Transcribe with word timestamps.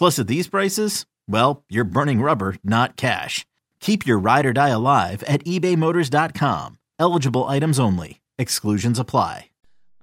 Plus, 0.00 0.18
at 0.18 0.28
these 0.28 0.48
prices, 0.48 1.04
well, 1.28 1.62
you're 1.68 1.84
burning 1.84 2.22
rubber, 2.22 2.56
not 2.64 2.96
cash. 2.96 3.44
Keep 3.80 4.06
your 4.06 4.18
ride 4.18 4.46
or 4.46 4.54
die 4.54 4.70
alive 4.70 5.22
at 5.24 5.44
ebaymotors.com. 5.44 6.78
Eligible 6.98 7.44
items 7.44 7.78
only. 7.78 8.22
Exclusions 8.38 8.98
apply. 8.98 9.50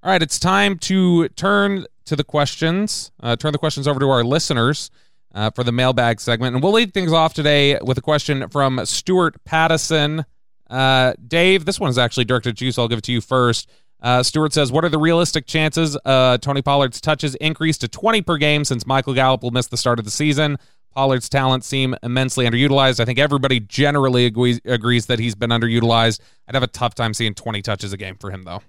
All 0.04 0.12
right, 0.12 0.22
it's 0.22 0.38
time 0.38 0.78
to 0.82 1.30
turn 1.30 1.88
to 2.06 2.16
the 2.16 2.24
questions, 2.24 3.12
uh, 3.24 3.38
turn 3.38 3.54
the 3.54 3.58
questions 3.58 3.88
over 3.88 4.00
to 4.00 4.08
our 4.12 4.24
listeners 4.24 4.92
uh, 5.34 5.50
for 5.50 5.64
the 5.64 5.72
mailbag 5.72 6.22
segment. 6.22 6.54
And 6.54 6.62
we'll 6.62 6.74
lead 6.74 6.94
things 6.94 7.12
off 7.12 7.34
today 7.34 7.80
with 7.84 7.98
a 7.98 8.02
question 8.02 8.50
from 8.50 8.80
Stuart 8.86 9.44
Pattison. 9.46 10.26
Uh, 10.70 11.14
Dave, 11.28 11.66
this 11.66 11.80
one 11.80 11.90
is 11.90 11.98
actually 11.98 12.26
directed 12.26 12.50
at 12.50 12.62
you, 12.62 12.72
so 12.72 12.84
I'll 12.84 12.88
give 12.88 13.00
it 13.00 13.06
to 13.06 13.12
you 13.12 13.22
first. 13.22 13.68
Uh, 14.02 14.22
Stewart 14.24 14.54
says, 14.54 14.72
What 14.72 14.86
are 14.86 14.90
the 14.90 14.98
realistic 14.98 15.48
chances 15.48 15.98
uh, 16.06 16.38
Tony 16.38 16.62
Pollard's 16.62 17.02
touches 17.02 17.36
increase 17.36 17.78
to 17.80 17.88
20 17.88 18.22
per 18.22 18.38
game 18.38 18.64
since 18.64 18.86
Michael 18.86 19.14
Gallup 19.14 19.44
will 19.44 19.52
miss 19.52 19.68
the 19.68 19.78
start 19.78 20.00
of 20.00 20.06
the 20.06 20.12
season? 20.12 20.58
Pollard's 20.94 21.30
talents 21.30 21.68
seem 21.68 21.96
immensely 22.02 22.46
underutilized. 22.46 23.00
I 23.00 23.06
think 23.06 23.20
everybody 23.20 23.60
generally 23.60 24.26
agrees, 24.26 24.60
agrees 24.66 25.06
that 25.08 25.20
he's 25.20 25.36
been 25.36 25.52
underutilized. 25.52 26.20
I'd 26.48 26.56
have 26.56 26.64
a 26.64 26.68
tough 26.68 26.96
time 26.96 27.14
seeing 27.14 27.36
20 27.36 27.62
touches 27.62 27.94
a 27.94 27.98
game 27.98 28.16
for 28.16 28.32
him, 28.32 28.44
though. 28.44 28.62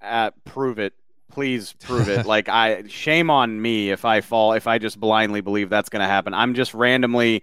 Uh, 0.00 0.30
prove 0.44 0.78
it. 0.78 0.92
Please 1.32 1.72
prove 1.72 2.08
it. 2.08 2.26
like 2.26 2.48
I 2.48 2.84
shame 2.86 3.28
on 3.30 3.60
me 3.60 3.90
if 3.90 4.04
I 4.04 4.20
fall 4.20 4.52
if 4.52 4.68
I 4.68 4.78
just 4.78 5.00
blindly 5.00 5.40
believe 5.40 5.68
that's 5.68 5.88
going 5.88 6.02
to 6.02 6.06
happen. 6.06 6.32
I'm 6.32 6.54
just 6.54 6.74
randomly 6.74 7.42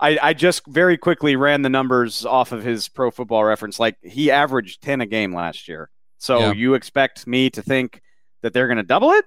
I, 0.00 0.18
I 0.20 0.32
just 0.32 0.66
very 0.66 0.96
quickly 0.96 1.36
ran 1.36 1.62
the 1.62 1.68
numbers 1.68 2.24
off 2.24 2.52
of 2.52 2.64
his 2.64 2.88
pro 2.88 3.10
football 3.10 3.44
reference. 3.44 3.78
Like 3.78 3.96
he 4.02 4.30
averaged 4.30 4.82
10 4.82 5.02
a 5.02 5.06
game 5.06 5.34
last 5.34 5.68
year. 5.68 5.90
So 6.20 6.38
yeah. 6.38 6.52
you 6.52 6.74
expect 6.74 7.26
me 7.26 7.50
to 7.50 7.62
think 7.62 8.02
that 8.42 8.52
they're 8.52 8.68
going 8.68 8.76
to 8.76 8.82
double 8.82 9.10
it? 9.10 9.24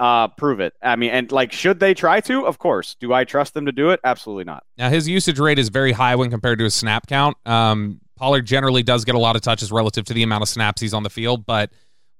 Uh, 0.00 0.26
prove 0.26 0.58
it. 0.58 0.72
I 0.82 0.96
mean, 0.96 1.10
and 1.10 1.30
like, 1.30 1.52
should 1.52 1.78
they 1.78 1.94
try 1.94 2.20
to? 2.22 2.46
Of 2.46 2.58
course. 2.58 2.96
Do 2.98 3.12
I 3.12 3.24
trust 3.24 3.54
them 3.54 3.66
to 3.66 3.72
do 3.72 3.90
it? 3.90 4.00
Absolutely 4.02 4.44
not. 4.44 4.64
Now, 4.76 4.88
his 4.88 5.08
usage 5.08 5.38
rate 5.38 5.58
is 5.58 5.68
very 5.68 5.92
high 5.92 6.16
when 6.16 6.30
compared 6.30 6.58
to 6.58 6.64
his 6.64 6.74
snap 6.74 7.06
count. 7.06 7.36
Um, 7.46 8.00
Pollard 8.16 8.46
generally 8.46 8.82
does 8.82 9.04
get 9.04 9.14
a 9.14 9.18
lot 9.18 9.36
of 9.36 9.42
touches 9.42 9.70
relative 9.70 10.04
to 10.06 10.14
the 10.14 10.22
amount 10.22 10.42
of 10.42 10.48
snaps 10.48 10.80
he's 10.80 10.94
on 10.94 11.02
the 11.02 11.10
field, 11.10 11.46
but 11.46 11.70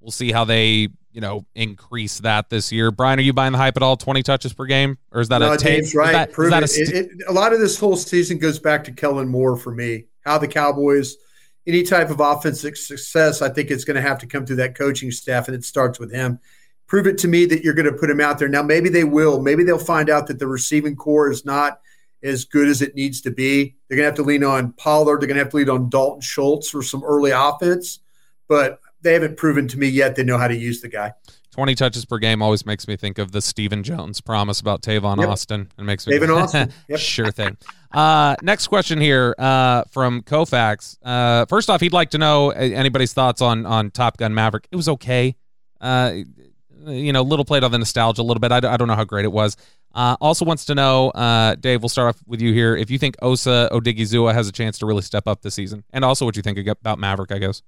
we'll 0.01 0.13
see 0.13 0.31
how 0.31 0.45
they, 0.45 0.89
you 1.13 1.21
know, 1.21 1.47
increase 1.55 2.19
that 2.21 2.51
this 2.51 2.71
year. 2.71 2.91
Brian, 2.91 3.19
are 3.19 3.23
you 3.23 3.33
buying 3.33 3.53
the 3.53 3.59
hype 3.59 3.77
at 3.77 3.83
all? 3.83 3.97
Twenty 3.97 4.23
touches 4.23 4.53
per 4.53 4.67
game, 4.67 4.99
or 5.13 5.21
is 5.21 5.29
that 5.31 5.39
no, 5.39 5.53
a 5.53 5.57
tape? 5.57 5.85
Right. 5.95 6.13
That, 6.13 6.33
prove 6.33 6.53
it. 6.53 6.69
St- 6.69 6.89
it, 6.91 6.95
it. 6.95 7.11
A 7.29 7.33
lot 7.33 7.53
of 7.53 7.59
this 7.59 7.79
whole 7.79 7.97
season 7.97 8.39
goes 8.39 8.59
back 8.59 8.85
to 8.85 8.93
Kellen 8.93 9.29
Moore 9.29 9.57
for 9.57 9.75
me. 9.75 10.05
How 10.25 10.39
the 10.39 10.49
Cowboys 10.49 11.17
any 11.67 11.83
type 11.83 12.11
of 12.11 12.21
offensive 12.21 12.77
success, 12.77 13.43
I 13.43 13.49
think 13.49 13.71
it's 13.71 13.85
going 13.85 13.97
to 13.97 14.03
have 14.03 14.19
to 14.19 14.27
come 14.27 14.45
through 14.45 14.57
that 14.57 14.77
coaching 14.77 15.11
staff, 15.11 15.49
and 15.49 15.55
it 15.55 15.65
starts 15.65 15.99
with 15.99 16.13
him. 16.13 16.39
Prove 16.87 17.07
it 17.07 17.17
to 17.19 17.29
me 17.29 17.47
that 17.47 17.65
you're 17.65 17.75
going 17.75 17.91
to 17.91 17.99
put 17.99 18.11
him 18.11 18.21
out 18.21 18.39
there. 18.39 18.49
Now, 18.49 18.63
maybe 18.63 18.91
they 18.91 19.05
will. 19.05 19.41
Maybe 19.41 19.65
they'll 19.65 19.79
find 19.79 20.11
out 20.11 20.27
that 20.27 20.39
the 20.39 20.47
receiving 20.47 20.97
corps 20.97 21.31
is 21.31 21.45
not 21.45 21.81
as 22.23 22.45
good 22.45 22.69
as 22.69 22.83
it 22.83 22.95
needs 22.95 23.21
to 23.23 23.31
be. 23.31 23.77
They're 23.89 23.97
going 23.97 24.05
to 24.05 24.11
have 24.11 24.17
to 24.17 24.23
lean 24.23 24.45
on 24.45 24.73
Pollard. 24.73 25.21
They're 25.21 25.29
going 25.29 25.37
to 25.37 25.45
have 25.45 25.51
to 25.51 25.57
lean 25.57 25.71
on 25.71 25.89
Dalton 25.89 26.21
Schultz 26.21 26.71
for 26.71 26.83
some 26.83 27.03
early 27.03 27.31
offense, 27.31 28.01
but 28.49 28.81
they 29.01 29.15
haven't 29.15 29.37
proven 29.37 29.69
to 29.69 29.79
me 29.79 29.89
yet 29.89 30.17
they 30.17 30.25
know 30.25 30.39
how 30.39 30.49
to 30.49 30.57
use 30.57 30.81
the 30.81 30.89
guy. 30.89 31.13
20 31.55 31.77
touches 31.77 32.05
per 32.05 32.19
game 32.19 32.43
always 32.43 32.67
makes 32.67 32.89
me 32.89 32.97
think 32.97 33.17
of 33.17 33.31
the 33.31 33.41
Stephen 33.41 33.85
Jones 33.85 34.21
promise 34.21 34.59
about 34.59 34.83
Tavon 34.83 35.21
yep. 35.21 35.29
Austin. 35.29 35.71
and 35.79 35.87
makes 35.87 36.05
me 36.05 36.19
Tavon 36.19 36.43
Austin. 36.43 36.73
Yep. 36.89 36.99
sure 36.99 37.31
thing. 37.31 37.57
Uh, 37.93 38.35
next 38.43 38.67
question 38.67 39.01
here 39.01 39.37
uh, 39.39 39.85
from 39.93 40.23
Kofax. 40.23 40.99
Uh, 41.01 41.47
first 41.47 41.71
off, 41.71 41.81
he'd 41.81 41.93
like 41.93 42.11
to 42.11 42.19
know 42.19 42.51
anybody's 42.51 43.13
thoughts 43.13 43.41
on 43.41 43.67
on 43.67 43.93
Top 43.93 44.17
Gun 44.17 44.35
Maverick. 44.35 44.67
It 44.73 44.77
was 44.77 44.89
okay. 44.89 45.37
Uh, 45.81 46.15
you 46.87 47.13
know, 47.13 47.23
little 47.23 47.45
played 47.45 47.63
on 47.63 47.71
the 47.71 47.79
nostalgia 47.79 48.21
a 48.21 48.25
little 48.25 48.41
bit. 48.41 48.51
I, 48.51 48.57
I 48.57 48.77
don't 48.77 48.89
know 48.89 48.97
how 48.97 49.05
great 49.05 49.25
it 49.25 49.33
was. 49.33 49.57
Uh, 49.95 50.17
also 50.21 50.45
wants 50.45 50.65
to 50.65 50.75
know, 50.75 51.11
uh, 51.11 51.55
Dave. 51.55 51.83
We'll 51.83 51.89
start 51.89 52.17
off 52.17 52.23
with 52.27 52.41
you 52.41 52.53
here. 52.53 52.75
If 52.75 52.91
you 52.91 52.99
think 52.99 53.15
Osa 53.23 53.69
Odighizuwa 53.71 54.35
has 54.35 54.49
a 54.49 54.53
chance 54.53 54.77
to 54.79 54.87
really 54.87 55.03
step 55.03 55.29
up 55.29 55.43
this 55.43 55.55
season, 55.55 55.85
and 55.93 56.05
also 56.05 56.25
what 56.25 56.35
you 56.35 56.43
think 56.43 56.59
about 56.67 56.99
Maverick, 56.99 57.31
I 57.31 57.39
guess. 57.39 57.63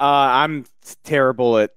I'm 0.00 0.64
terrible 1.04 1.58
at 1.58 1.70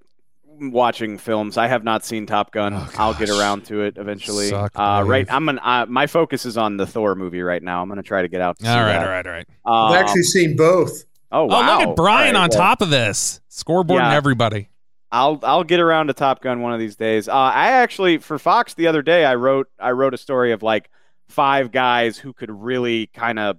watching 0.70 1.18
films. 1.18 1.58
I 1.58 1.68
have 1.68 1.84
not 1.84 2.06
seen 2.06 2.26
Top 2.26 2.52
Gun. 2.52 2.74
Oh, 2.74 2.90
I'll 2.98 3.14
get 3.14 3.30
around 3.30 3.66
to 3.66 3.82
it 3.82 3.98
eventually. 3.98 4.50
Suck, 4.50 4.78
uh, 4.78 5.04
right, 5.06 5.26
I'm 5.32 5.50
an. 5.50 5.60
Uh, 5.60 5.88
my 5.90 6.06
focus 6.08 6.46
is 6.46 6.58
on 6.58 6.78
the 6.78 6.86
Thor 6.86 7.16
movie 7.16 7.42
right 7.42 7.64
now. 7.64 7.82
I'm 7.82 7.88
going 7.88 7.98
to 7.98 8.04
try 8.04 8.22
to 8.22 8.28
get 8.28 8.42
out. 8.42 8.60
To 8.60 8.70
all 8.70 8.78
right, 8.78 8.92
that. 8.92 9.02
all 9.02 9.10
right, 9.10 9.26
all 9.26 9.34
right. 9.34 9.48
Um, 9.66 9.94
I've 9.94 10.02
actually 10.02 10.24
seen 10.24 10.56
both. 10.56 11.06
Oh 11.32 11.46
wow! 11.46 11.58
Oh, 11.58 11.80
look 11.80 11.90
at 11.90 11.96
Brian 11.96 12.36
right, 12.36 12.44
on 12.44 12.50
well, 12.50 12.60
top 12.60 12.82
of 12.82 12.90
this 12.90 13.42
scoreboard 13.48 14.00
yeah, 14.00 14.08
and 14.08 14.16
everybody. 14.16 14.70
I'll 15.12 15.40
I'll 15.44 15.64
get 15.64 15.80
around 15.80 16.08
to 16.08 16.14
Top 16.14 16.42
Gun 16.42 16.62
one 16.62 16.74
of 16.74 16.80
these 16.80 16.96
days. 16.96 17.28
Uh, 17.28 17.34
I 17.34 17.72
actually 17.72 18.18
for 18.20 18.38
Fox 18.40 18.74
the 18.74 18.88
other 18.88 19.02
day 19.02 19.26
I 19.26 19.36
wrote 19.36 19.68
I 19.80 19.92
wrote 19.92 20.14
a 20.14 20.18
story 20.18 20.52
of 20.52 20.64
like 20.64 20.90
five 21.28 21.72
guys 21.72 22.18
who 22.18 22.34
could 22.34 22.52
really 22.52 23.08
kind 23.08 23.40
of 23.40 23.58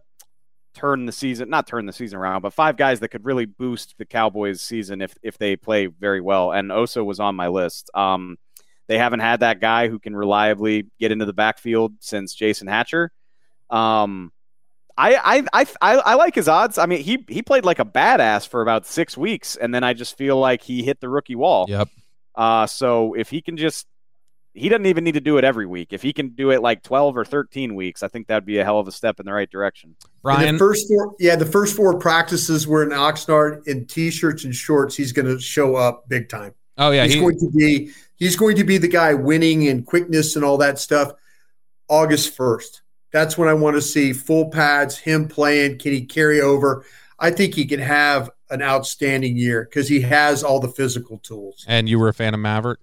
turn 0.74 1.06
the 1.06 1.12
season 1.12 1.50
not 1.50 1.66
turn 1.66 1.86
the 1.86 1.92
season 1.92 2.18
around, 2.18 2.42
but 2.42 2.52
five 2.52 2.76
guys 2.76 3.00
that 3.00 3.08
could 3.08 3.24
really 3.24 3.46
boost 3.46 3.94
the 3.98 4.04
Cowboys 4.04 4.60
season 4.60 5.00
if 5.00 5.14
if 5.22 5.38
they 5.38 5.56
play 5.56 5.86
very 5.86 6.20
well. 6.20 6.52
And 6.52 6.72
Osa 6.72 7.04
was 7.04 7.20
on 7.20 7.34
my 7.34 7.48
list. 7.48 7.90
Um, 7.94 8.38
they 8.88 8.98
haven't 8.98 9.20
had 9.20 9.40
that 9.40 9.60
guy 9.60 9.88
who 9.88 9.98
can 9.98 10.14
reliably 10.14 10.86
get 10.98 11.12
into 11.12 11.24
the 11.24 11.32
backfield 11.32 11.94
since 12.00 12.34
Jason 12.34 12.66
Hatcher. 12.66 13.12
Um, 13.70 14.32
I, 14.96 15.46
I, 15.52 15.64
I, 15.80 15.96
I 15.96 16.14
like 16.14 16.34
his 16.34 16.48
odds. 16.48 16.76
I 16.76 16.86
mean, 16.86 17.02
he 17.02 17.24
he 17.28 17.42
played 17.42 17.64
like 17.64 17.78
a 17.78 17.84
badass 17.84 18.46
for 18.46 18.60
about 18.60 18.86
six 18.86 19.16
weeks, 19.16 19.56
and 19.56 19.74
then 19.74 19.82
I 19.84 19.94
just 19.94 20.18
feel 20.18 20.36
like 20.36 20.62
he 20.62 20.82
hit 20.82 21.00
the 21.00 21.08
rookie 21.08 21.34
wall. 21.34 21.66
Yep. 21.68 21.88
Uh, 22.34 22.66
so 22.66 23.14
if 23.14 23.30
he 23.30 23.40
can 23.40 23.56
just 23.56 23.86
he 24.54 24.68
doesn't 24.68 24.86
even 24.86 25.04
need 25.04 25.14
to 25.14 25.20
do 25.20 25.38
it 25.38 25.44
every 25.44 25.66
week. 25.66 25.92
If 25.92 26.02
he 26.02 26.12
can 26.12 26.30
do 26.30 26.50
it 26.50 26.60
like 26.60 26.82
12 26.82 27.16
or 27.16 27.24
13 27.24 27.74
weeks, 27.74 28.02
I 28.02 28.08
think 28.08 28.26
that'd 28.26 28.44
be 28.44 28.58
a 28.58 28.64
hell 28.64 28.78
of 28.78 28.86
a 28.86 28.92
step 28.92 29.18
in 29.18 29.26
the 29.26 29.32
right 29.32 29.50
direction. 29.50 29.96
Brian, 30.22 30.54
the 30.54 30.58
first 30.58 30.88
four, 30.88 31.14
yeah, 31.18 31.36
the 31.36 31.46
first 31.46 31.74
four 31.74 31.98
practices 31.98 32.66
were 32.66 32.82
in 32.82 32.90
Oxnard 32.90 33.66
in 33.66 33.86
t-shirts 33.86 34.44
and 34.44 34.54
shorts. 34.54 34.94
He's 34.94 35.12
going 35.12 35.26
to 35.26 35.40
show 35.40 35.76
up 35.76 36.08
big 36.08 36.28
time. 36.28 36.54
Oh 36.78 36.90
yeah, 36.90 37.04
he's 37.04 37.14
he, 37.14 37.20
going 37.20 37.38
to 37.38 37.50
be 37.50 37.90
he's 38.16 38.36
going 38.36 38.56
to 38.56 38.64
be 38.64 38.78
the 38.78 38.88
guy 38.88 39.14
winning 39.14 39.68
and 39.68 39.86
quickness 39.86 40.36
and 40.36 40.44
all 40.44 40.58
that 40.58 40.78
stuff. 40.78 41.12
August 41.88 42.36
1st. 42.36 42.80
That's 43.12 43.36
when 43.36 43.48
I 43.48 43.54
want 43.54 43.76
to 43.76 43.82
see 43.82 44.14
full 44.14 44.48
pads, 44.48 44.96
him 44.96 45.28
playing. 45.28 45.78
Can 45.78 45.92
he 45.92 46.06
carry 46.06 46.40
over? 46.40 46.86
I 47.18 47.30
think 47.30 47.54
he 47.54 47.66
can 47.66 47.80
have 47.80 48.30
an 48.48 48.62
outstanding 48.62 49.36
year 49.36 49.64
because 49.64 49.88
he 49.88 50.00
has 50.00 50.42
all 50.42 50.60
the 50.60 50.68
physical 50.68 51.18
tools. 51.18 51.64
And 51.68 51.88
you 51.88 51.98
were 51.98 52.08
a 52.08 52.14
fan 52.14 52.32
of 52.32 52.40
Maverick? 52.40 52.80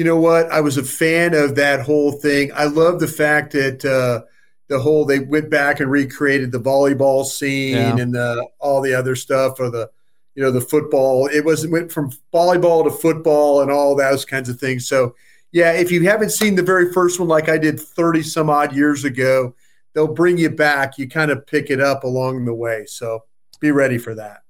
You 0.00 0.06
know 0.06 0.16
what? 0.16 0.50
I 0.50 0.62
was 0.62 0.78
a 0.78 0.82
fan 0.82 1.34
of 1.34 1.56
that 1.56 1.82
whole 1.82 2.12
thing. 2.12 2.52
I 2.54 2.64
love 2.64 3.00
the 3.00 3.06
fact 3.06 3.52
that 3.52 3.84
uh, 3.84 4.24
the 4.68 4.78
whole 4.78 5.04
they 5.04 5.18
went 5.18 5.50
back 5.50 5.78
and 5.78 5.90
recreated 5.90 6.52
the 6.52 6.58
volleyball 6.58 7.22
scene 7.22 7.76
yeah. 7.76 7.98
and 7.98 8.14
the, 8.14 8.48
all 8.60 8.80
the 8.80 8.94
other 8.94 9.14
stuff 9.14 9.60
or 9.60 9.68
the 9.68 9.90
you 10.34 10.42
know 10.42 10.50
the 10.50 10.62
football. 10.62 11.26
It 11.26 11.44
was 11.44 11.64
it 11.64 11.70
went 11.70 11.92
from 11.92 12.12
volleyball 12.32 12.84
to 12.84 12.90
football 12.90 13.60
and 13.60 13.70
all 13.70 13.94
those 13.94 14.24
kinds 14.24 14.48
of 14.48 14.58
things. 14.58 14.88
So 14.88 15.16
yeah, 15.52 15.72
if 15.72 15.92
you 15.92 16.08
haven't 16.08 16.30
seen 16.30 16.54
the 16.54 16.62
very 16.62 16.90
first 16.94 17.20
one 17.20 17.28
like 17.28 17.50
I 17.50 17.58
did 17.58 17.78
30 17.78 18.22
some 18.22 18.48
odd 18.48 18.74
years 18.74 19.04
ago, 19.04 19.54
they'll 19.92 20.14
bring 20.14 20.38
you 20.38 20.48
back. 20.48 20.96
You 20.96 21.10
kind 21.10 21.30
of 21.30 21.46
pick 21.46 21.68
it 21.68 21.78
up 21.78 22.04
along 22.04 22.46
the 22.46 22.54
way. 22.54 22.86
So 22.86 23.24
be 23.60 23.70
ready 23.70 23.98
for 23.98 24.14
that. 24.14 24.44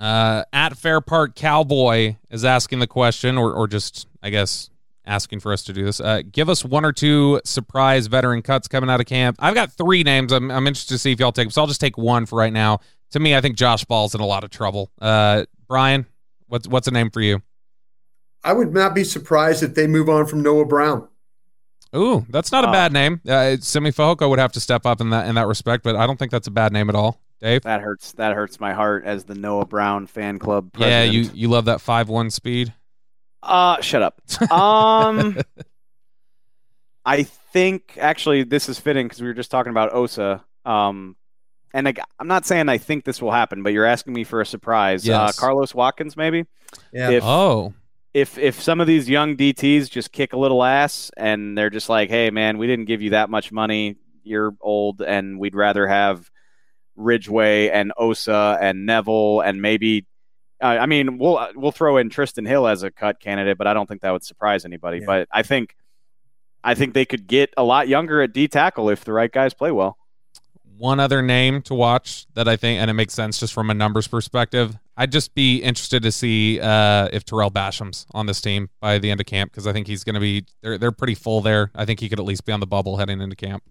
Uh, 0.00 0.42
at 0.52 0.76
Fair 0.76 1.00
Park 1.00 1.36
Cowboy 1.36 2.16
is 2.28 2.44
asking 2.44 2.80
the 2.80 2.88
question, 2.88 3.38
or, 3.38 3.52
or 3.52 3.68
just, 3.68 4.08
I 4.20 4.30
guess, 4.30 4.68
asking 5.06 5.40
for 5.40 5.52
us 5.52 5.62
to 5.64 5.72
do 5.72 5.84
this. 5.84 6.00
Uh, 6.00 6.22
give 6.30 6.48
us 6.48 6.64
one 6.64 6.84
or 6.84 6.92
two 6.92 7.40
surprise 7.44 8.06
veteran 8.06 8.42
cuts 8.42 8.68
coming 8.68 8.90
out 8.90 9.00
of 9.00 9.06
camp. 9.06 9.36
I've 9.38 9.54
got 9.54 9.72
three 9.72 10.02
names. 10.02 10.32
I'm, 10.32 10.50
I'm 10.50 10.66
interested 10.66 10.94
to 10.94 10.98
see 10.98 11.12
if 11.12 11.20
y'all 11.20 11.32
take 11.32 11.46
them. 11.46 11.50
So 11.52 11.60
I'll 11.62 11.66
just 11.68 11.80
take 11.80 11.96
one 11.96 12.26
for 12.26 12.36
right 12.36 12.52
now. 12.52 12.80
To 13.12 13.20
me, 13.20 13.36
I 13.36 13.40
think 13.40 13.56
Josh 13.56 13.84
Ball's 13.84 14.14
in 14.14 14.20
a 14.20 14.26
lot 14.26 14.44
of 14.44 14.50
trouble. 14.50 14.90
Uh, 15.00 15.44
Brian, 15.68 16.06
what's 16.48 16.66
what's 16.68 16.88
a 16.88 16.90
name 16.90 17.10
for 17.10 17.20
you? 17.20 17.40
I 18.42 18.52
would 18.52 18.72
not 18.72 18.94
be 18.94 19.04
surprised 19.04 19.62
if 19.62 19.74
they 19.74 19.86
move 19.86 20.08
on 20.08 20.26
from 20.26 20.42
Noah 20.42 20.66
Brown. 20.66 21.08
Ooh, 21.94 22.26
that's 22.28 22.52
not 22.52 22.64
a 22.64 22.72
bad 22.72 22.92
name. 22.92 23.20
Uh, 23.26 23.56
Simi 23.60 23.90
Fehoko 23.90 24.28
would 24.28 24.38
have 24.38 24.52
to 24.52 24.60
step 24.60 24.84
up 24.86 25.00
in 25.00 25.10
that 25.10 25.28
in 25.28 25.36
that 25.36 25.46
respect, 25.46 25.82
but 25.82 25.96
I 25.96 26.06
don't 26.06 26.18
think 26.18 26.30
that's 26.30 26.46
a 26.48 26.50
bad 26.50 26.72
name 26.72 26.88
at 26.88 26.94
all. 26.94 27.20
Dave, 27.40 27.62
That 27.62 27.80
hurts. 27.80 28.12
That 28.12 28.34
hurts 28.34 28.60
my 28.60 28.72
heart 28.72 29.04
as 29.04 29.24
the 29.24 29.34
Noah 29.34 29.66
Brown 29.66 30.06
fan 30.06 30.38
club. 30.38 30.70
yeah, 30.78 31.02
you 31.02 31.30
you 31.32 31.48
love 31.48 31.66
that 31.66 31.80
five 31.80 32.08
one 32.08 32.30
speed. 32.30 32.72
Uh, 33.46 33.80
shut 33.80 34.02
up. 34.02 34.20
Um, 34.50 35.38
I 37.04 37.22
think 37.22 37.96
actually 38.00 38.42
this 38.42 38.68
is 38.68 38.78
fitting 38.78 39.06
because 39.06 39.20
we 39.20 39.28
were 39.28 39.34
just 39.34 39.50
talking 39.50 39.70
about 39.70 39.94
Osa. 39.94 40.44
Um, 40.64 41.16
and 41.72 41.84
like, 41.84 42.00
I'm 42.18 42.28
not 42.28 42.44
saying 42.44 42.68
I 42.68 42.78
think 42.78 43.04
this 43.04 43.22
will 43.22 43.30
happen, 43.30 43.62
but 43.62 43.72
you're 43.72 43.84
asking 43.84 44.12
me 44.12 44.24
for 44.24 44.40
a 44.40 44.46
surprise. 44.46 45.06
Uh, 45.08 45.32
Carlos 45.32 45.74
Watkins, 45.74 46.16
maybe. 46.16 46.46
Yeah. 46.92 47.10
If 47.10 47.24
Oh, 47.24 47.74
if 48.12 48.38
if 48.38 48.60
some 48.62 48.80
of 48.80 48.86
these 48.86 49.08
young 49.08 49.36
DTs 49.36 49.90
just 49.90 50.10
kick 50.10 50.32
a 50.32 50.38
little 50.38 50.64
ass 50.64 51.10
and 51.16 51.56
they're 51.56 51.70
just 51.70 51.88
like, 51.88 52.08
hey 52.08 52.30
man, 52.30 52.58
we 52.58 52.66
didn't 52.66 52.86
give 52.86 53.02
you 53.02 53.10
that 53.10 53.30
much 53.30 53.52
money. 53.52 53.96
You're 54.24 54.54
old, 54.60 55.02
and 55.02 55.38
we'd 55.38 55.54
rather 55.54 55.86
have 55.86 56.28
Ridgeway 56.96 57.68
and 57.68 57.92
Osa 57.96 58.58
and 58.60 58.86
Neville 58.86 59.40
and 59.42 59.62
maybe. 59.62 60.06
Uh, 60.62 60.66
I 60.66 60.86
mean, 60.86 61.18
we'll 61.18 61.48
we'll 61.54 61.72
throw 61.72 61.96
in 61.98 62.08
Trysten 62.08 62.46
Hill 62.46 62.66
as 62.66 62.82
a 62.82 62.90
cut 62.90 63.20
candidate, 63.20 63.58
but 63.58 63.66
I 63.66 63.74
don't 63.74 63.86
think 63.86 64.00
that 64.02 64.10
would 64.10 64.24
surprise 64.24 64.64
anybody. 64.64 64.98
Yeah. 64.98 65.06
But 65.06 65.28
I 65.30 65.42
think, 65.42 65.76
I 66.64 66.74
think 66.74 66.94
they 66.94 67.04
could 67.04 67.26
get 67.26 67.52
a 67.56 67.62
lot 67.62 67.88
younger 67.88 68.22
at 68.22 68.32
D 68.32 68.48
tackle 68.48 68.88
if 68.88 69.04
the 69.04 69.12
right 69.12 69.30
guys 69.30 69.52
play 69.54 69.70
well. 69.70 69.98
one 70.78 71.00
other 71.00 71.22
name 71.22 71.62
to 71.62 71.74
watch 71.74 72.26
that 72.34 72.48
I 72.48 72.56
think, 72.56 72.80
and 72.80 72.90
it 72.90 72.94
makes 72.94 73.14
sense 73.14 73.40
just 73.40 73.52
from 73.52 73.70
a 73.70 73.74
numbers 73.74 74.08
perspective. 74.08 74.76
I'd 74.96 75.12
just 75.12 75.34
be 75.34 75.58
interested 75.58 76.02
to 76.02 76.12
see 76.12 76.60
uh, 76.60 77.08
if 77.12 77.24
Tarell 77.24 77.50
Basham's 77.50 78.06
on 78.12 78.26
this 78.26 78.40
team 78.40 78.70
by 78.80 78.98
the 78.98 79.10
end 79.10 79.20
of 79.20 79.26
camp 79.26 79.52
because 79.52 79.66
I 79.66 79.72
think 79.72 79.86
he's 79.86 80.04
going 80.04 80.14
to 80.14 80.20
be. 80.20 80.44
They're 80.62 80.78
they're 80.78 80.92
pretty 80.92 81.14
full 81.14 81.40
there. 81.40 81.70
I 81.74 81.84
think 81.84 82.00
he 82.00 82.08
could 82.08 82.18
at 82.18 82.24
least 82.24 82.44
be 82.44 82.52
on 82.52 82.60
the 82.60 82.66
bubble 82.66 82.96
heading 82.96 83.20
into 83.20 83.36
camp. 83.36 83.62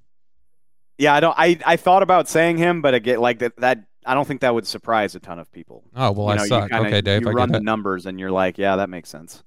Yeah, 0.97 1.13
I 1.13 1.19
don't. 1.19 1.35
I, 1.37 1.59
I 1.65 1.75
thought 1.77 2.03
about 2.03 2.29
saying 2.29 2.57
him, 2.57 2.81
but 2.81 2.93
again, 2.93 3.19
like 3.19 3.39
that, 3.39 3.57
that 3.57 3.83
I 4.05 4.13
don't 4.13 4.27
think 4.27 4.41
that 4.41 4.53
would 4.53 4.67
surprise 4.67 5.15
a 5.15 5.19
ton 5.19 5.39
of 5.39 5.51
people. 5.51 5.83
Oh 5.95 6.11
well, 6.11 6.27
you 6.27 6.31
I 6.33 6.35
know, 6.35 6.43
you 6.43 6.47
suck. 6.49 6.69
kinda- 6.69 6.87
okay, 6.87 7.01
Dave, 7.01 7.21
You 7.23 7.29
I 7.29 7.31
run 7.33 7.51
the 7.51 7.57
it. 7.57 7.63
numbers, 7.63 8.05
and 8.05 8.19
you're 8.19 8.31
like, 8.31 8.57
yeah, 8.57 8.75
that 8.77 8.89
makes 8.89 9.09
sense. 9.09 9.43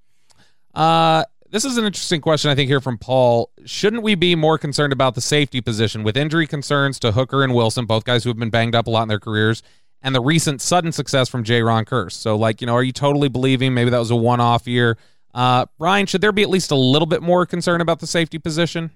Uh, 0.74 1.24
this 1.50 1.64
is 1.64 1.78
an 1.78 1.84
interesting 1.84 2.20
question, 2.20 2.50
I 2.50 2.54
think, 2.54 2.68
here 2.68 2.80
from 2.80 2.98
Paul. 2.98 3.50
Shouldn't 3.64 4.02
we 4.02 4.14
be 4.14 4.34
more 4.34 4.58
concerned 4.58 4.92
about 4.92 5.14
the 5.14 5.20
safety 5.20 5.60
position 5.60 6.02
with 6.02 6.16
injury 6.16 6.46
concerns 6.46 6.98
to 7.00 7.12
Hooker 7.12 7.42
and 7.42 7.54
Wilson, 7.54 7.86
both 7.86 8.04
guys 8.04 8.24
who 8.24 8.30
have 8.30 8.38
been 8.38 8.50
banged 8.50 8.74
up 8.74 8.86
a 8.86 8.90
lot 8.90 9.02
in 9.02 9.08
their 9.08 9.18
careers, 9.20 9.62
and 10.02 10.14
the 10.14 10.20
recent 10.20 10.60
sudden 10.60 10.92
success 10.92 11.28
from 11.28 11.44
Jayron 11.44 11.84
Kearse? 11.86 12.12
So, 12.12 12.36
like, 12.36 12.60
you 12.60 12.66
know, 12.66 12.74
are 12.74 12.82
you 12.82 12.92
totally 12.92 13.28
believing 13.28 13.72
maybe 13.74 13.90
that 13.90 13.98
was 13.98 14.10
a 14.10 14.16
one 14.16 14.40
off 14.40 14.66
year? 14.68 14.98
Uh, 15.32 15.66
Brian, 15.78 16.04
should 16.06 16.20
there 16.20 16.32
be 16.32 16.42
at 16.42 16.50
least 16.50 16.70
a 16.70 16.76
little 16.76 17.06
bit 17.06 17.22
more 17.22 17.46
concern 17.46 17.80
about 17.80 18.00
the 18.00 18.06
safety 18.06 18.38
position? 18.38 18.90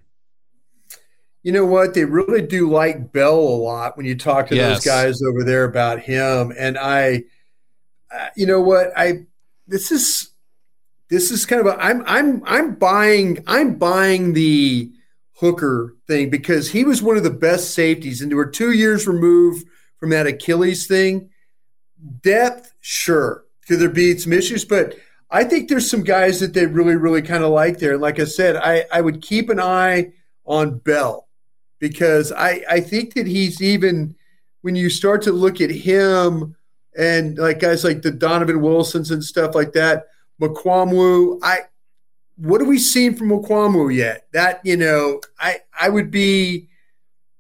You 1.43 1.53
know 1.53 1.67
what? 1.67 1.95
They 1.95 2.05
really 2.05 2.43
do 2.43 2.71
like 2.71 3.13
Bell 3.13 3.37
a 3.37 3.59
lot 3.63 3.97
when 3.97 4.07
you 4.07 4.17
talk 4.17 4.49
to 4.49 4.55
Yes. 4.57 4.77
those 4.77 4.85
guys 4.85 5.23
over 5.23 5.43
there 5.43 5.65
about 5.65 5.99
him. 6.01 6.53
And 6.57 6.79
I, 6.79 7.25
uh, 8.15 8.29
you 8.37 8.47
know 8.47 8.61
what? 8.61 8.93
I 8.97 9.27
this 9.67 9.91
is 9.91 10.31
this 11.09 11.31
is 11.31 11.45
kind 11.47 11.61
of 11.61 11.67
a 11.67 11.83
I'm 11.83 12.03
I'm 12.07 12.43
I'm 12.47 12.75
buying 12.77 13.43
I'm 13.47 13.75
buying 13.75 14.35
the 14.35 14.91
Hooker 15.41 15.97
thing 16.07 16.31
because 16.31 16.71
he 16.71 16.85
was 16.85 17.03
one 17.03 17.17
of 17.17 17.25
the 17.25 17.31
best 17.31 17.75
safeties, 17.75 18.21
and 18.23 18.31
they 18.31 18.37
were 18.37 18.47
two 18.47 18.71
years 18.73 19.09
removed 19.09 19.67
from 19.99 20.11
that 20.11 20.27
Achilles 20.29 20.87
thing. 20.87 21.31
Depth, 22.23 22.73
sure, 22.81 23.45
could 23.67 23.81
there 23.81 23.89
be 23.89 24.17
some 24.19 24.33
issues, 24.33 24.65
but 24.65 24.95
I 25.31 25.45
think 25.45 25.69
there's 25.69 25.91
some 25.91 26.05
guys 26.05 26.39
that 26.41 26.53
they 26.55 26.67
really 26.67 26.95
really 26.97 27.23
kind 27.23 27.43
of 27.43 27.51
like 27.51 27.79
there. 27.79 27.93
And 27.95 28.01
like 28.01 28.21
I 28.21 28.25
said, 28.25 28.57
I 28.57 28.85
I 28.93 29.01
would 29.01 29.23
keep 29.23 29.49
an 29.51 29.59
eye 29.59 30.13
on 30.45 30.79
Bell 30.79 31.29
because 31.83 32.31
I, 32.31 32.63
I 32.71 32.81
think 32.81 33.15
that 33.15 33.27
he's 33.27 33.61
even 33.61 34.15
when 34.61 34.77
you 34.77 34.89
start 34.89 35.21
to 35.23 35.33
look 35.33 35.61
at 35.61 35.69
him 35.69 36.55
and 36.97 37.37
like 37.37 37.59
guys 37.59 37.83
like 37.83 38.03
the 38.03 38.13
Donovan 38.13 38.63
Wilsons 38.63 39.11
and 39.11 39.23
stuff 39.23 39.57
like 39.57 39.73
that, 39.73 40.05
Mukuamu, 40.41 41.41
I 41.43 41.63
what 42.37 42.61
have 42.61 42.69
we 42.69 42.79
seen 42.79 43.17
from 43.17 43.31
Mukuamu 43.31 43.93
yet? 43.93 44.29
That 44.33 44.61
you 44.63 44.77
know, 44.77 45.21
I 45.41 45.59
I 45.79 45.89
would 45.89 46.13
be 46.13 46.69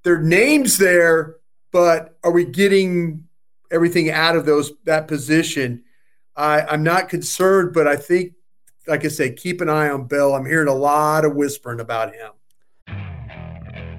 their 0.03 0.21
names 0.21 0.77
there, 0.77 1.37
but 1.71 2.19
are 2.25 2.33
we 2.33 2.45
getting 2.45 3.23
everything 3.71 4.11
out 4.11 4.35
of 4.35 4.45
those 4.45 4.73
that 4.87 5.07
position? 5.07 5.85
I, 6.35 6.63
I'm 6.63 6.83
not 6.83 7.09
concerned, 7.09 7.75
but 7.75 7.87
I 7.87 7.95
think, 7.95 8.33
like 8.89 9.05
I 9.05 9.09
said, 9.09 9.37
keep 9.37 9.61
an 9.61 9.69
eye 9.69 9.89
on 9.89 10.09
Bell. 10.09 10.35
I'm 10.35 10.47
hearing 10.47 10.67
a 10.67 10.75
lot 10.75 11.25
of 11.25 11.37
whispering 11.37 11.79
about 11.79 12.13
him. 12.13 12.33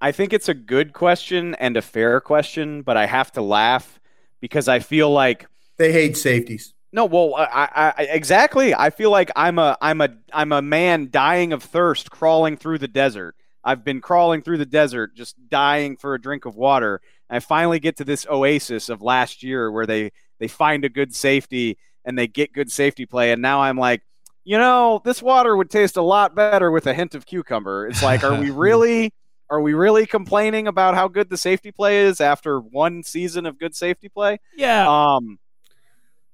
I 0.00 0.12
think 0.12 0.32
it's 0.32 0.48
a 0.48 0.54
good 0.54 0.92
question 0.92 1.54
and 1.56 1.76
a 1.76 1.82
fair 1.82 2.20
question, 2.20 2.82
but 2.82 2.96
I 2.96 3.06
have 3.06 3.32
to 3.32 3.42
laugh 3.42 3.98
because 4.40 4.68
I 4.68 4.78
feel 4.80 5.10
like 5.10 5.46
They 5.78 5.92
hate 5.92 6.16
safeties. 6.16 6.74
no, 6.92 7.04
well, 7.06 7.34
I, 7.34 7.44
I, 7.74 7.94
I 7.98 8.02
exactly. 8.10 8.74
I 8.74 8.90
feel 8.90 9.10
like 9.10 9.30
I'm 9.36 9.58
a 9.58 9.76
I'm 9.80 10.00
a 10.00 10.10
I'm 10.32 10.52
a 10.52 10.62
man 10.62 11.08
dying 11.10 11.52
of 11.52 11.62
thirst, 11.62 12.10
crawling 12.10 12.56
through 12.56 12.78
the 12.78 12.88
desert. 12.88 13.34
I've 13.64 13.84
been 13.84 14.00
crawling 14.00 14.42
through 14.42 14.58
the 14.58 14.66
desert, 14.66 15.14
just 15.16 15.36
dying 15.48 15.96
for 15.96 16.14
a 16.14 16.20
drink 16.20 16.44
of 16.44 16.56
water. 16.56 17.00
And 17.28 17.36
I 17.38 17.40
finally 17.40 17.80
get 17.80 17.96
to 17.96 18.04
this 18.04 18.26
oasis 18.30 18.88
of 18.88 19.02
last 19.02 19.42
year 19.42 19.70
where 19.70 19.86
they 19.86 20.12
they 20.38 20.48
find 20.48 20.84
a 20.84 20.88
good 20.88 21.14
safety 21.14 21.78
and 22.04 22.18
they 22.18 22.28
get 22.28 22.52
good 22.52 22.70
safety 22.70 23.06
play, 23.06 23.32
and 23.32 23.42
now 23.42 23.62
I'm 23.62 23.76
like, 23.78 24.02
you 24.44 24.58
know, 24.58 25.00
this 25.04 25.22
water 25.22 25.56
would 25.56 25.70
taste 25.70 25.96
a 25.96 26.02
lot 26.02 26.34
better 26.36 26.70
with 26.70 26.86
a 26.86 26.94
hint 26.94 27.14
of 27.14 27.26
cucumber. 27.26 27.86
It's 27.88 28.02
like, 28.02 28.22
are 28.24 28.34
we 28.34 28.50
really? 28.50 29.12
Are 29.48 29.60
we 29.60 29.74
really 29.74 30.06
complaining 30.06 30.66
about 30.66 30.94
how 30.94 31.08
good 31.08 31.30
the 31.30 31.36
safety 31.36 31.70
play 31.70 32.00
is 32.04 32.20
after 32.20 32.58
one 32.60 33.02
season 33.02 33.46
of 33.46 33.58
good 33.58 33.74
safety 33.76 34.08
play? 34.08 34.38
Yeah, 34.56 34.86
Um, 34.88 35.38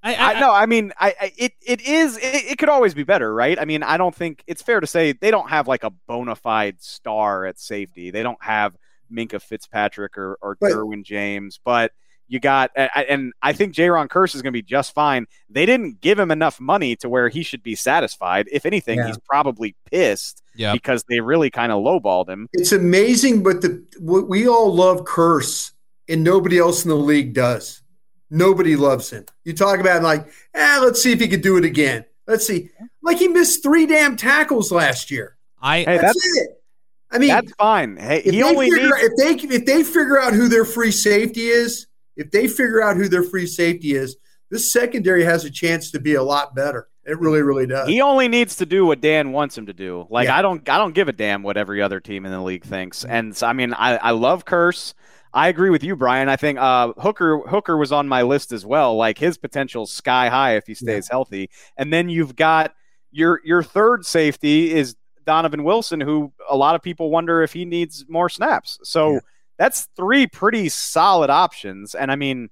I, 0.02 0.14
I 0.36 0.40
no, 0.40 0.50
I 0.52 0.66
mean, 0.66 0.92
I, 0.98 1.14
I 1.20 1.32
it 1.36 1.52
it 1.64 1.80
is 1.82 2.16
it, 2.16 2.22
it 2.52 2.58
could 2.58 2.68
always 2.68 2.92
be 2.94 3.04
better, 3.04 3.32
right? 3.32 3.56
I 3.58 3.64
mean, 3.66 3.82
I 3.84 3.96
don't 3.96 4.14
think 4.14 4.42
it's 4.48 4.60
fair 4.62 4.80
to 4.80 4.86
say 4.86 5.12
they 5.12 5.30
don't 5.30 5.48
have 5.48 5.68
like 5.68 5.84
a 5.84 5.90
bona 5.90 6.34
fide 6.34 6.82
star 6.82 7.44
at 7.46 7.60
safety. 7.60 8.10
They 8.10 8.22
don't 8.24 8.42
have 8.42 8.76
Minkah 9.12 9.40
Fitzpatrick 9.40 10.18
or 10.18 10.38
or 10.42 10.56
But- 10.60 10.72
Derwin 10.72 11.04
James, 11.04 11.60
but 11.64 11.92
you 12.26 12.40
got 12.40 12.72
I- 12.76 12.90
I- 12.96 13.04
and 13.04 13.32
I 13.42 13.52
think 13.52 13.74
Jayron 13.74 14.08
Kearse 14.08 14.34
is 14.34 14.42
going 14.42 14.52
to 14.52 14.56
be 14.58 14.62
just 14.62 14.92
fine. 14.92 15.26
They 15.48 15.66
didn't 15.66 16.00
give 16.00 16.18
him 16.18 16.32
enough 16.32 16.58
money 16.60 16.96
to 16.96 17.08
where 17.08 17.28
he 17.28 17.44
should 17.44 17.62
be 17.62 17.76
satisfied. 17.76 18.48
If 18.50 18.66
anything, 18.66 18.98
Yeah. 18.98 19.06
he's 19.06 19.18
probably 19.18 19.76
pissed 19.88 20.41
yeah. 20.54 20.72
because 20.72 21.04
they 21.08 21.20
really 21.20 21.50
kind 21.50 21.72
of 21.72 21.82
lowballed 21.82 22.28
him. 22.28 22.48
It's 22.52 22.72
amazing, 22.72 23.42
but 23.42 23.62
the 23.62 23.84
we 24.00 24.22
we 24.22 24.48
all 24.48 24.74
love 24.74 25.04
Kearse, 25.04 25.72
and 26.08 26.22
nobody 26.22 26.58
else 26.58 26.84
in 26.84 26.90
the 26.90 26.96
league 26.96 27.34
does. 27.34 27.82
Nobody 28.30 28.76
loves 28.76 29.10
him. 29.10 29.26
You 29.44 29.52
talk 29.52 29.78
about 29.78 30.02
like, 30.02 30.26
eh, 30.54 30.78
let's 30.80 31.02
see 31.02 31.12
if 31.12 31.20
he 31.20 31.28
could 31.28 31.42
do 31.42 31.58
it 31.58 31.64
again. 31.64 32.04
Let's 32.26 32.46
see. 32.46 32.70
Like 33.02 33.18
he 33.18 33.28
missed 33.28 33.62
three 33.62 33.86
damn 33.86 34.16
tackles 34.16 34.72
last 34.72 35.10
year. 35.10 35.36
I 35.60 35.80
Hey, 35.80 35.98
That's, 35.98 36.02
that's 36.02 36.38
it. 36.38 36.62
I 37.10 37.18
mean, 37.18 37.28
that's 37.28 37.52
fine. 37.52 37.96
Hey, 37.98 38.18
if 38.18 38.24
he 38.24 38.30
they 38.30 38.42
only 38.42 38.70
figure, 38.70 38.88
needs 38.88 39.02
if 39.02 39.12
they 39.16 39.54
if 39.54 39.66
they 39.66 39.84
figure 39.84 40.18
out 40.18 40.32
who 40.32 40.48
their 40.48 40.64
free 40.64 40.90
safety 40.90 41.48
is, 41.48 41.86
if 42.16 42.30
they 42.30 42.48
figure 42.48 42.82
out 42.82 42.96
who 42.96 43.06
their 43.08 43.22
free 43.22 43.46
safety 43.46 43.92
is, 43.92 44.16
this 44.50 44.72
secondary 44.72 45.24
has 45.24 45.44
a 45.44 45.50
chance 45.50 45.90
to 45.90 46.00
be 46.00 46.14
a 46.14 46.22
lot 46.22 46.54
better. 46.54 46.88
It 47.04 47.18
really, 47.18 47.42
really 47.42 47.66
does. 47.66 47.88
He 47.88 48.00
only 48.00 48.28
needs 48.28 48.56
to 48.56 48.66
do 48.66 48.86
what 48.86 49.00
Dan 49.00 49.32
wants 49.32 49.58
him 49.58 49.66
to 49.66 49.72
do. 49.72 50.06
Like 50.08 50.26
Yeah. 50.28 50.36
I 50.38 50.42
don't, 50.42 50.68
I 50.68 50.78
don't 50.78 50.94
give 50.94 51.08
a 51.08 51.12
damn 51.12 51.42
what 51.42 51.56
every 51.56 51.82
other 51.82 51.98
team 52.00 52.24
in 52.24 52.30
the 52.32 52.40
league 52.40 52.64
thinks. 52.64 53.00
Mm-hmm. 53.00 53.12
And 53.12 53.36
so, 53.36 53.46
I 53.46 53.52
mean, 53.52 53.74
I, 53.74 53.96
I 53.96 54.10
love 54.12 54.44
Kearse. 54.44 54.94
I 55.34 55.48
agree 55.48 55.70
with 55.70 55.82
you, 55.82 55.96
Brian. 55.96 56.28
I 56.28 56.36
think 56.36 56.58
uh, 56.58 56.92
Hooker 56.98 57.38
Hooker 57.48 57.76
was 57.78 57.90
on 57.90 58.06
my 58.06 58.20
list 58.22 58.52
as 58.52 58.66
well. 58.66 58.96
Like 58.96 59.16
his 59.16 59.38
potential 59.38 59.86
sky 59.86 60.28
high 60.28 60.56
if 60.56 60.66
he 60.66 60.74
stays 60.74 61.08
healthy. 61.08 61.48
And 61.78 61.90
then 61.92 62.10
you've 62.10 62.36
got 62.36 62.74
your 63.10 63.40
your 63.42 63.62
third 63.62 64.04
safety 64.04 64.70
is 64.72 64.94
Donovan 65.24 65.64
Wilson, 65.64 66.00
who 66.02 66.32
a 66.50 66.56
lot 66.56 66.74
of 66.74 66.82
people 66.82 67.10
wonder 67.10 67.42
if 67.42 67.52
he 67.54 67.64
needs 67.64 68.04
more 68.10 68.28
snaps. 68.28 68.78
So 68.84 69.14
Yeah. 69.14 69.18
that's 69.58 69.88
three 69.96 70.26
pretty 70.26 70.68
solid 70.68 71.30
options. 71.30 71.94
And 71.94 72.12
I 72.12 72.16
mean, 72.16 72.50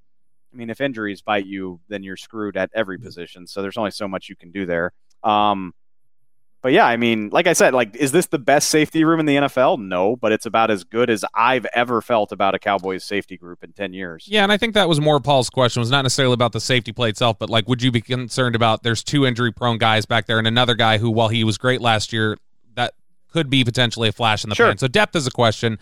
I 0.52 0.56
mean, 0.56 0.70
if 0.70 0.80
injuries 0.80 1.22
bite 1.22 1.46
you, 1.46 1.80
then 1.88 2.02
you're 2.02 2.16
screwed 2.16 2.56
at 2.56 2.70
every 2.74 2.98
position. 2.98 3.46
So 3.46 3.62
there's 3.62 3.76
only 3.76 3.90
so 3.92 4.08
much 4.08 4.28
you 4.28 4.36
can 4.36 4.50
do 4.50 4.66
there. 4.66 4.92
Um, 5.22 5.74
but 6.62 6.72
yeah, 6.72 6.84
I 6.84 6.98
mean, 6.98 7.30
like 7.30 7.46
I 7.46 7.54
said, 7.54 7.72
like, 7.72 7.96
is 7.96 8.12
this 8.12 8.26
the 8.26 8.38
best 8.38 8.68
safety 8.68 9.02
room 9.02 9.18
in 9.18 9.24
the 9.26 9.36
NFL? 9.36 9.78
No, 9.80 10.16
but 10.16 10.30
it's 10.30 10.44
about 10.44 10.70
as 10.70 10.84
good 10.84 11.08
as 11.08 11.24
I've 11.34 11.64
ever 11.74 12.02
felt 12.02 12.32
about 12.32 12.54
a 12.54 12.58
Cowboys 12.58 13.02
safety 13.02 13.38
group 13.38 13.64
in 13.64 13.72
10 13.72 13.94
years. 13.94 14.26
Yeah, 14.28 14.42
and 14.42 14.52
I 14.52 14.58
think 14.58 14.74
that 14.74 14.86
was 14.86 15.00
more 15.00 15.20
Paul's 15.20 15.48
question. 15.48 15.80
Was 15.80 15.90
not 15.90 16.02
necessarily 16.02 16.34
about 16.34 16.52
the 16.52 16.60
safety 16.60 16.92
play 16.92 17.08
itself, 17.08 17.38
but 17.38 17.48
like, 17.48 17.66
would 17.66 17.82
you 17.82 17.90
be 17.90 18.02
concerned 18.02 18.54
about 18.56 18.82
there's 18.82 19.02
two 19.02 19.24
injury 19.24 19.52
prone 19.52 19.78
guys 19.78 20.04
back 20.04 20.26
there 20.26 20.36
and 20.38 20.46
another 20.46 20.74
guy 20.74 20.98
who, 20.98 21.10
while 21.10 21.28
he 21.28 21.44
was 21.44 21.56
great 21.56 21.80
last 21.80 22.12
year, 22.12 22.36
that 22.74 22.92
could 23.32 23.48
be 23.48 23.64
potentially 23.64 24.08
a 24.10 24.12
flash 24.12 24.44
in 24.44 24.50
the 24.50 24.56
Sure. 24.56 24.66
pan. 24.68 24.76
So 24.76 24.88
depth 24.88 25.16
is 25.16 25.26
a 25.26 25.30
question. 25.30 25.78